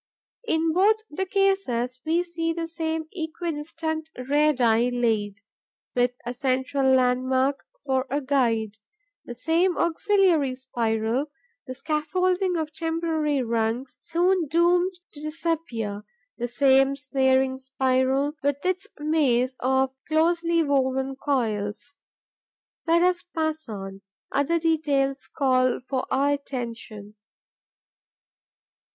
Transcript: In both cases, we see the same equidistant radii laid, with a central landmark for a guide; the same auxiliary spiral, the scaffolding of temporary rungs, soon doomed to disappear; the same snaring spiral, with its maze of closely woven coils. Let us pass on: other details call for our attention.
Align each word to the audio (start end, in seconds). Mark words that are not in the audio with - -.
In 0.47 0.73
both 0.73 0.95
cases, 1.29 1.99
we 2.07 2.23
see 2.23 2.53
the 2.53 2.65
same 2.65 3.03
equidistant 3.15 4.09
radii 4.17 4.89
laid, 4.89 5.41
with 5.95 6.15
a 6.25 6.33
central 6.33 6.91
landmark 6.95 7.63
for 7.85 8.07
a 8.09 8.19
guide; 8.19 8.79
the 9.25 9.35
same 9.35 9.77
auxiliary 9.77 10.55
spiral, 10.55 11.27
the 11.67 11.75
scaffolding 11.75 12.57
of 12.57 12.73
temporary 12.73 13.43
rungs, 13.43 13.99
soon 14.01 14.47
doomed 14.47 14.93
to 15.13 15.21
disappear; 15.21 16.03
the 16.35 16.47
same 16.47 16.95
snaring 16.95 17.59
spiral, 17.59 18.33
with 18.41 18.65
its 18.65 18.87
maze 18.97 19.55
of 19.59 19.93
closely 20.07 20.63
woven 20.63 21.15
coils. 21.15 21.95
Let 22.87 23.03
us 23.03 23.21
pass 23.21 23.69
on: 23.69 24.01
other 24.31 24.57
details 24.57 25.27
call 25.27 25.79
for 25.79 26.07
our 26.09 26.31
attention. 26.31 27.17